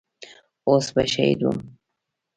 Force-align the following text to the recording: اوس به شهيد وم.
اوس 0.67 0.85
به 0.95 1.03
شهيد 1.13 1.39
وم. 1.43 1.59